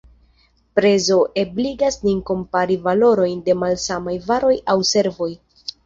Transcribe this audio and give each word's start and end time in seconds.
Prezo 0.79 1.17
ebligas 1.41 1.99
nin 2.07 2.25
kompari 2.31 2.81
valorojn 2.91 3.47
de 3.51 3.59
malsamaj 3.67 4.19
varoj 4.33 4.55
aŭ 4.77 4.83
servoj. 4.99 5.35